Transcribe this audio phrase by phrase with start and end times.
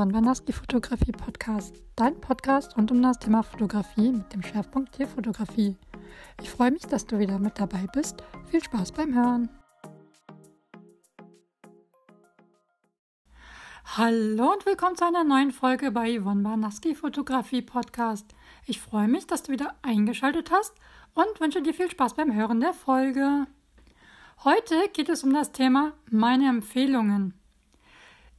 [0.00, 5.76] Ivan Wanaski Fotografie Podcast, dein Podcast rund um das Thema Fotografie mit dem Schwerpunkt Tierfotografie.
[6.40, 8.24] Ich freue mich, dass du wieder mit dabei bist.
[8.46, 9.50] Viel Spaß beim Hören.
[13.84, 18.34] Hallo und willkommen zu einer neuen Folge bei Yvonne Barnaski Fotografie Podcast.
[18.64, 20.72] Ich freue mich, dass du wieder eingeschaltet hast
[21.12, 23.46] und wünsche dir viel Spaß beim Hören der Folge.
[24.44, 27.39] Heute geht es um das Thema meine Empfehlungen.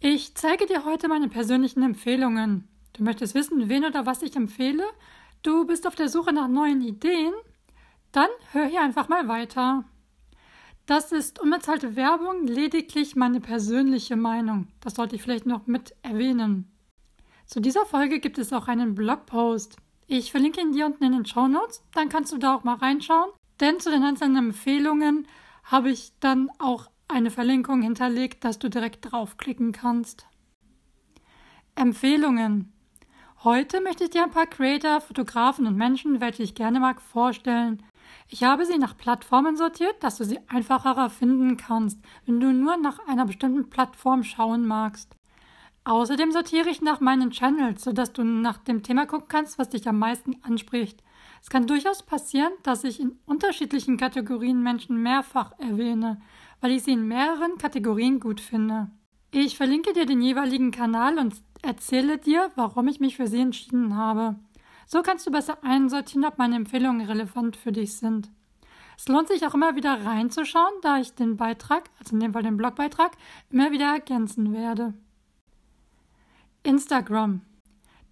[0.03, 2.67] Ich zeige dir heute meine persönlichen Empfehlungen.
[2.93, 4.83] Du möchtest wissen, wen oder was ich empfehle?
[5.43, 7.35] Du bist auf der Suche nach neuen Ideen?
[8.11, 9.85] Dann hör hier einfach mal weiter.
[10.87, 14.69] Das ist unbezahlte Werbung, lediglich meine persönliche Meinung.
[14.79, 16.71] Das sollte ich vielleicht noch mit erwähnen.
[17.45, 19.77] Zu dieser Folge gibt es auch einen Blogpost.
[20.07, 22.77] Ich verlinke ihn dir unten in den Show Notes, dann kannst du da auch mal
[22.77, 23.29] reinschauen.
[23.59, 25.27] Denn zu den einzelnen Empfehlungen
[25.63, 30.25] habe ich dann auch eine Verlinkung hinterlegt, dass du direkt draufklicken kannst.
[31.75, 32.73] Empfehlungen.
[33.43, 37.83] Heute möchte ich dir ein paar Creator, Fotografen und Menschen, welche ich gerne mag, vorstellen.
[38.27, 42.77] Ich habe sie nach Plattformen sortiert, dass du sie einfacher finden kannst, wenn du nur
[42.77, 45.15] nach einer bestimmten Plattform schauen magst.
[45.83, 49.87] Außerdem sortiere ich nach meinen Channels, sodass du nach dem Thema gucken kannst, was dich
[49.87, 51.01] am meisten anspricht.
[51.41, 56.21] Es kann durchaus passieren, dass ich in unterschiedlichen Kategorien Menschen mehrfach erwähne,
[56.61, 58.89] weil ich sie in mehreren Kategorien gut finde.
[59.31, 63.95] Ich verlinke dir den jeweiligen Kanal und erzähle dir, warum ich mich für sie entschieden
[63.95, 64.35] habe.
[64.87, 68.29] So kannst du besser einsortieren, ob meine Empfehlungen relevant für dich sind.
[68.97, 72.43] Es lohnt sich auch immer wieder reinzuschauen, da ich den Beitrag, also in dem Fall
[72.43, 73.13] den Blogbeitrag,
[73.49, 74.93] immer wieder ergänzen werde.
[76.63, 77.41] Instagram.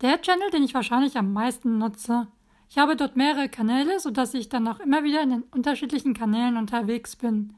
[0.02, 2.28] Der Channel, den ich wahrscheinlich am meisten nutze.
[2.70, 6.56] Ich habe dort mehrere Kanäle, sodass ich dann auch immer wieder in den unterschiedlichen Kanälen
[6.56, 7.54] unterwegs bin.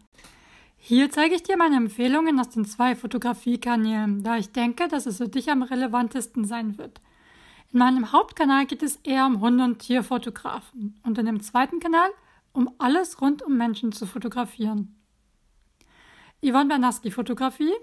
[0.83, 5.17] Hier zeige ich dir meine Empfehlungen aus den zwei Fotografiekanälen, da ich denke, dass es
[5.17, 7.01] für dich am relevantesten sein wird.
[7.71, 12.09] In meinem Hauptkanal geht es eher um Hunde- und Tierfotografen und in dem zweiten Kanal
[12.51, 14.95] um alles rund um Menschen zu fotografieren.
[16.43, 17.75] Yvonne Bernaski Fotografie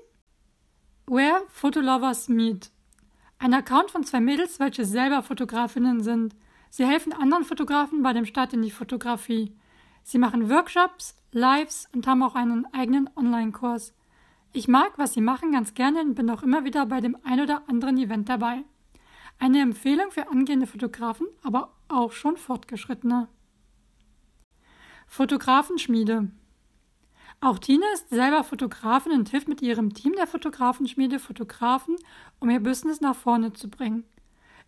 [1.06, 2.72] Where Photolovers Meet
[3.38, 6.34] Ein Account von zwei Mädels, welche selber Fotografinnen sind.
[6.68, 9.56] Sie helfen anderen Fotografen bei dem Start in die Fotografie.
[10.10, 13.92] Sie machen Workshops, Lives und haben auch einen eigenen Online-Kurs.
[14.54, 17.42] Ich mag, was sie machen, ganz gerne und bin auch immer wieder bei dem ein
[17.42, 18.64] oder anderen Event dabei.
[19.38, 23.28] Eine Empfehlung für angehende Fotografen, aber auch schon fortgeschrittene.
[25.08, 26.30] Fotografenschmiede.
[27.42, 31.96] Auch Tina ist selber Fotografin und hilft mit ihrem Team der Fotografenschmiede Fotografen,
[32.38, 34.04] um ihr Business nach vorne zu bringen.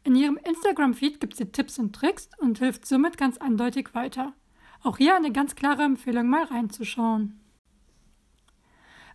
[0.04, 4.34] In ihrem Instagram-Feed gibt sie Tipps und Tricks und hilft somit ganz eindeutig weiter.
[4.82, 7.38] Auch hier eine ganz klare Empfehlung, mal reinzuschauen.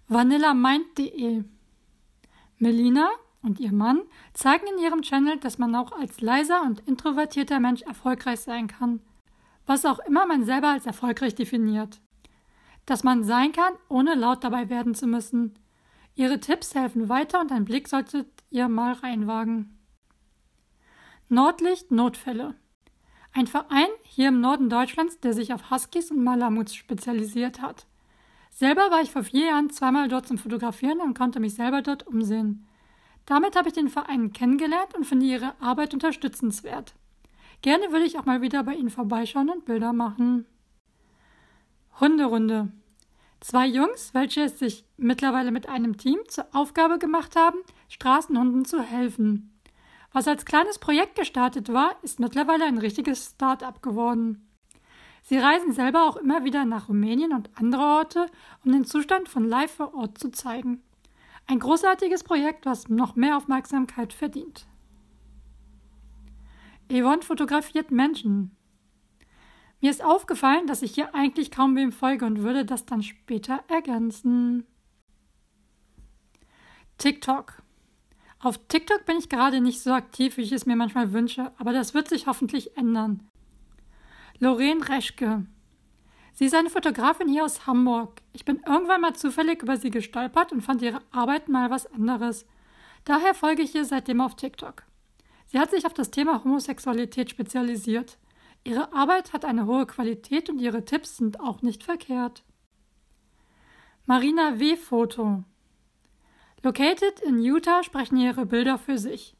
[0.07, 1.43] VanillaMind.de
[2.57, 3.09] Melina
[3.41, 4.01] und ihr Mann
[4.33, 9.01] zeigen in ihrem Channel, dass man auch als leiser und introvertierter Mensch erfolgreich sein kann.
[9.65, 11.99] Was auch immer man selber als erfolgreich definiert.
[12.85, 15.57] Dass man sein kann, ohne laut dabei werden zu müssen.
[16.13, 19.77] Ihre Tipps helfen weiter und einen Blick solltet ihr mal reinwagen.
[21.27, 22.55] Nordlicht Notfälle
[23.35, 27.85] ein Verein hier im Norden Deutschlands, der sich auf Huskies und Malamuts spezialisiert hat.
[28.49, 32.07] Selber war ich vor vier Jahren zweimal dort zum Fotografieren und konnte mich selber dort
[32.07, 32.65] umsehen.
[33.25, 36.95] Damit habe ich den Verein kennengelernt und finde ihre Arbeit unterstützenswert.
[37.61, 40.45] Gerne würde ich auch mal wieder bei ihnen vorbeischauen und Bilder machen.
[41.99, 42.71] Hunderunde.
[43.41, 47.57] Zwei Jungs, welche es sich mittlerweile mit einem Team zur Aufgabe gemacht haben,
[47.89, 49.54] Straßenhunden zu helfen.
[50.15, 54.47] Was als kleines Projekt gestartet war, ist mittlerweile ein richtiges Start-up geworden.
[55.23, 58.27] Sie reisen selber auch immer wieder nach Rumänien und andere Orte,
[58.63, 60.81] um den Zustand von Live vor Ort zu zeigen.
[61.47, 64.67] Ein großartiges Projekt, was noch mehr Aufmerksamkeit verdient.
[66.89, 68.55] Yvonne fotografiert Menschen.
[69.81, 73.65] Mir ist aufgefallen, dass ich hier eigentlich kaum wem folge und würde das dann später
[73.67, 74.65] ergänzen.
[76.99, 77.64] TikTok.
[78.45, 81.73] Auf TikTok bin ich gerade nicht so aktiv, wie ich es mir manchmal wünsche, aber
[81.73, 83.27] das wird sich hoffentlich ändern.
[84.37, 85.47] Lorraine Reschke.
[86.33, 88.21] Sie ist eine Fotografin hier aus Hamburg.
[88.33, 92.45] Ich bin irgendwann mal zufällig über sie gestolpert und fand ihre Arbeit mal was anderes.
[93.03, 94.83] Daher folge ich ihr seitdem auf TikTok.
[95.47, 98.19] Sie hat sich auf das Thema Homosexualität spezialisiert.
[98.63, 102.43] Ihre Arbeit hat eine hohe Qualität und ihre Tipps sind auch nicht verkehrt.
[104.05, 104.77] Marina W.
[104.77, 105.43] Foto.
[106.63, 109.35] Located in Utah sprechen ihre Bilder für sich.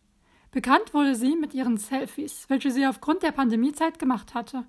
[0.51, 4.65] Bekannt wurde sie mit ihren Selfies, welche sie aufgrund der Pandemiezeit gemacht hatte.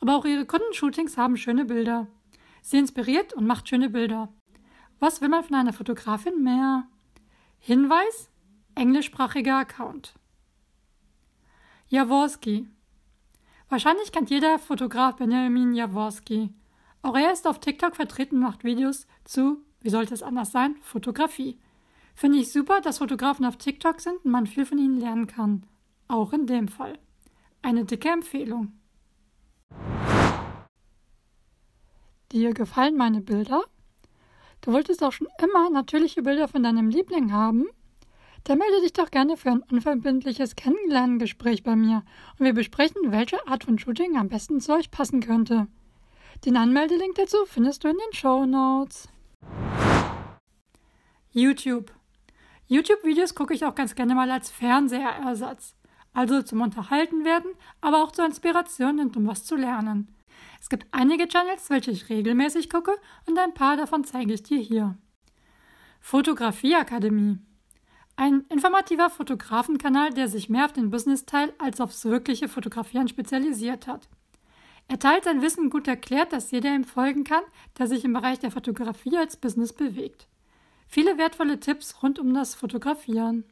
[0.00, 2.06] Aber auch ihre Kundenshootings haben schöne Bilder.
[2.62, 4.28] Sie inspiriert und macht schöne Bilder.
[4.98, 6.86] Was will man von einer Fotografin mehr?
[7.58, 8.30] Hinweis?
[8.74, 10.14] englischsprachiger Account.
[11.88, 12.68] Jaworski.
[13.68, 16.52] Wahrscheinlich kennt jeder Fotograf Benjamin Jaworski.
[17.02, 20.76] Auch er ist auf TikTok vertreten und macht Videos zu, wie sollte es anders sein,
[20.82, 21.58] Fotografie.
[22.16, 25.64] Finde ich super, dass Fotografen auf TikTok sind und man viel von ihnen lernen kann.
[26.08, 26.98] Auch in dem Fall.
[27.60, 28.72] Eine dicke Empfehlung.
[32.32, 33.62] Dir gefallen meine Bilder?
[34.62, 37.66] Du wolltest auch schon immer natürliche Bilder von deinem Liebling haben?
[38.44, 42.02] Dann melde dich doch gerne für ein unverbindliches Kennenlerngespräch bei mir
[42.38, 45.66] und wir besprechen, welche Art von Shooting am besten zu euch passen könnte.
[46.46, 49.10] Den Anmeldelink dazu findest du in den Show Notes.
[51.32, 51.95] YouTube.
[52.68, 55.74] YouTube-Videos gucke ich auch ganz gerne mal als Fernseherersatz.
[56.12, 60.14] Also zum Unterhalten werden, aber auch zur Inspiration und um was zu lernen.
[60.60, 62.92] Es gibt einige Channels, welche ich regelmäßig gucke
[63.26, 64.96] und ein paar davon zeige ich dir hier.
[66.00, 67.38] Fotografieakademie.
[68.16, 74.08] Ein informativer Fotografenkanal, der sich mehr auf den Business-Teil als aufs wirkliche Fotografieren spezialisiert hat.
[74.88, 77.42] Er teilt sein Wissen gut erklärt, dass jeder ihm folgen kann,
[77.78, 80.28] der sich im Bereich der Fotografie als Business bewegt.
[80.86, 83.44] Viele wertvolle Tipps rund um das Fotografieren.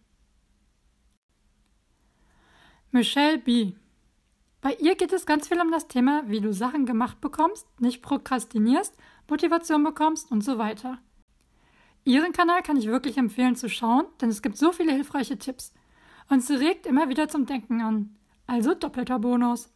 [2.90, 3.72] Michelle B.
[4.60, 8.02] Bei ihr geht es ganz viel um das Thema, wie du Sachen gemacht bekommst, nicht
[8.02, 8.96] prokrastinierst,
[9.28, 10.98] Motivation bekommst und so weiter.
[12.04, 15.72] Ihren Kanal kann ich wirklich empfehlen zu schauen, denn es gibt so viele hilfreiche Tipps.
[16.28, 18.16] Und sie regt immer wieder zum Denken an.
[18.46, 19.70] Also doppelter Bonus.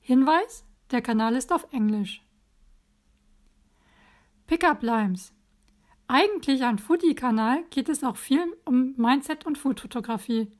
[0.00, 2.24] Hinweis: der Kanal ist auf Englisch.
[4.46, 5.32] Pickup Limes.
[6.10, 10.50] Eigentlich ein Foodie-Kanal geht es auch viel um Mindset und Foodfotografie.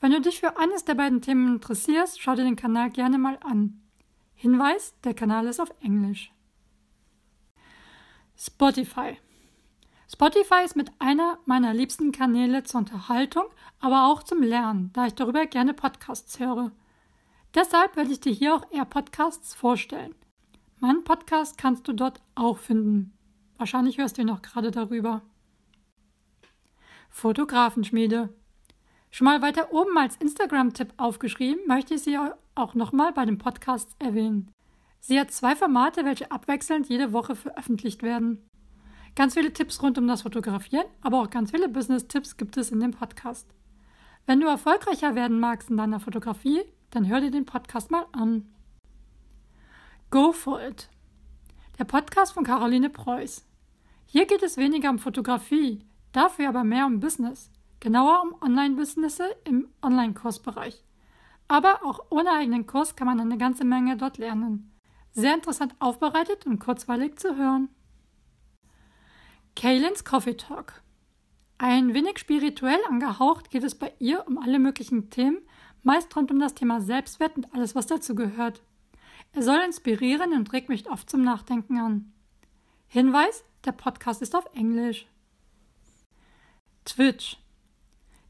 [0.00, 3.38] Wenn du dich für eines der beiden Themen interessierst, schau dir den Kanal gerne mal
[3.42, 3.80] an.
[4.34, 6.30] Hinweis, der Kanal ist auf Englisch.
[8.36, 9.16] Spotify.
[10.12, 13.44] Spotify ist mit einer meiner liebsten Kanäle zur Unterhaltung,
[13.80, 16.70] aber auch zum Lernen, da ich darüber gerne Podcasts höre.
[17.54, 20.14] Deshalb werde ich dir hier auch eher Podcasts vorstellen.
[20.80, 23.16] Meinen Podcast kannst du dort auch finden.
[23.62, 25.22] Wahrscheinlich hörst du noch gerade darüber.
[27.10, 28.30] Fotografenschmiede.
[29.12, 32.18] Schon mal weiter oben als Instagram-Tipp aufgeschrieben, möchte ich sie
[32.56, 34.50] auch nochmal bei dem Podcast erwähnen.
[34.98, 38.44] Sie hat zwei Formate, welche abwechselnd jede Woche veröffentlicht werden.
[39.14, 42.80] Ganz viele Tipps rund um das Fotografieren, aber auch ganz viele Business-Tipps gibt es in
[42.80, 43.46] dem Podcast.
[44.26, 48.52] Wenn du erfolgreicher werden magst in deiner Fotografie, dann hör dir den Podcast mal an.
[50.10, 50.88] Go for it.
[51.78, 53.46] Der Podcast von Caroline Preuß.
[54.12, 57.50] Hier geht es weniger um Fotografie, dafür aber mehr um Business
[57.80, 60.84] genauer um Online-Businesse im Online-Kursbereich.
[61.48, 64.70] Aber auch ohne eigenen Kurs kann man eine ganze Menge dort lernen.
[65.12, 67.70] Sehr interessant aufbereitet und kurzweilig zu hören.
[69.56, 70.82] Kaylins Coffee Talk.
[71.56, 75.38] Ein wenig spirituell angehaucht geht es bei ihr um alle möglichen Themen,
[75.82, 78.60] meist rund um das Thema Selbstwert und alles, was dazu gehört.
[79.32, 82.12] Er soll inspirieren und regt mich oft zum Nachdenken an.
[82.88, 85.06] Hinweis: der Podcast ist auf Englisch.
[86.84, 87.38] Twitch.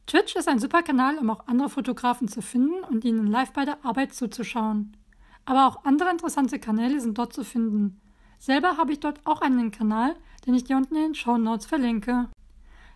[0.07, 3.65] Twitch ist ein super Kanal, um auch andere Fotografen zu finden und ihnen live bei
[3.65, 4.97] der Arbeit zuzuschauen.
[5.45, 8.01] Aber auch andere interessante Kanäle sind dort zu finden.
[8.39, 11.67] Selber habe ich dort auch einen Kanal, den ich dir unten in den Show Notes
[11.67, 12.29] verlinke.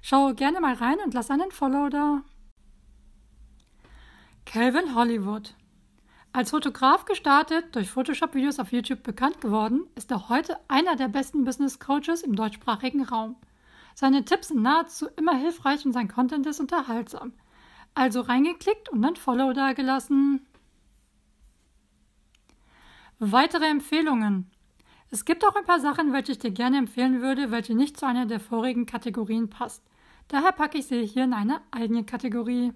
[0.03, 2.23] Schaue gerne mal rein und lass einen Follow da.
[4.45, 5.55] Calvin Hollywood.
[6.37, 11.47] Als Fotograf gestartet, durch Photoshop-Videos auf YouTube bekannt geworden, ist er heute einer der besten
[11.47, 13.37] Business Coaches im deutschsprachigen Raum.
[13.95, 17.33] Seine Tipps sind nahezu immer hilfreich und sein Content ist unterhaltsam.
[17.95, 20.45] Also reingeklickt und dann Follow dagelassen.
[23.19, 24.51] Weitere Empfehlungen.
[25.11, 28.05] Es gibt auch ein paar Sachen, welche ich dir gerne empfehlen würde, welche nicht zu
[28.05, 29.83] einer der vorigen Kategorien passt.
[30.29, 32.75] Daher packe ich sie hier in eine eigene Kategorie.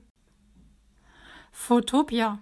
[1.53, 2.39] Fotopia.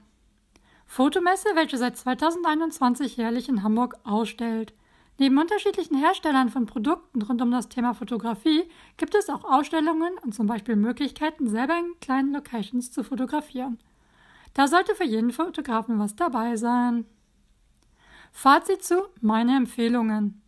[0.89, 4.73] Fotomesse, welche seit 2021 jährlich in Hamburg ausstellt.
[5.19, 8.65] Neben unterschiedlichen Herstellern von Produkten rund um das Thema Fotografie
[8.97, 13.79] gibt es auch Ausstellungen und zum Beispiel Möglichkeiten, selber in kleinen Locations zu fotografieren.
[14.55, 17.05] Da sollte für jeden Fotografen was dabei sein.
[18.33, 20.41] Fazit zu meine Empfehlungen.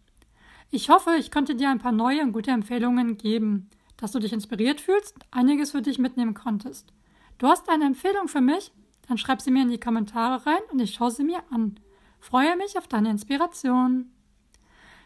[0.70, 3.68] Ich hoffe, ich konnte dir ein paar neue und gute Empfehlungen geben,
[3.98, 6.92] dass du dich inspiriert fühlst und einiges für dich mitnehmen konntest.
[7.38, 8.72] Du hast eine Empfehlung für mich?
[9.10, 11.80] Dann schreib sie mir in die Kommentare rein und ich schaue sie mir an.
[12.20, 14.12] Freue mich auf deine Inspiration.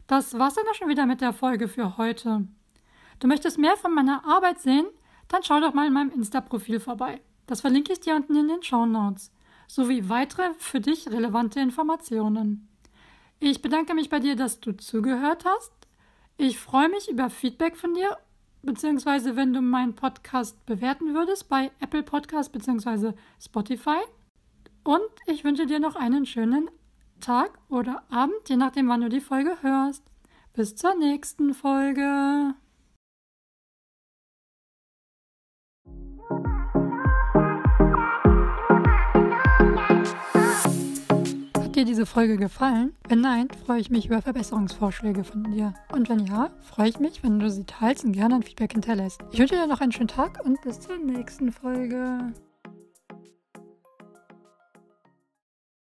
[0.06, 2.46] Das war's dann auch schon wieder mit der Folge für heute.
[3.18, 4.84] Du möchtest mehr von meiner Arbeit sehen?
[5.28, 7.22] Dann schau doch mal in meinem Insta-Profil vorbei.
[7.46, 9.32] Das verlinke ich dir unten in den Show Notes,
[9.68, 12.68] sowie weitere für dich relevante Informationen.
[13.40, 15.72] Ich bedanke mich bei dir, dass du zugehört hast.
[16.36, 18.18] Ich freue mich über Feedback von dir
[18.64, 24.00] beziehungsweise wenn du meinen Podcast bewerten würdest bei Apple Podcast beziehungsweise Spotify.
[24.82, 26.68] Und ich wünsche dir noch einen schönen
[27.20, 30.04] Tag oder Abend, je nachdem, wann du die Folge hörst.
[30.52, 32.54] Bis zur nächsten Folge.
[41.74, 42.94] Dir diese Folge gefallen?
[43.08, 45.74] Wenn nein, freue ich mich über Verbesserungsvorschläge von dir.
[45.90, 49.20] Und wenn ja, freue ich mich, wenn du sie teilst und gerne ein Feedback hinterlässt.
[49.32, 52.32] Ich wünsche dir noch einen schönen Tag und bis zur nächsten Folge.